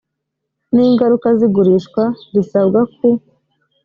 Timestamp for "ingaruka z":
0.89-1.39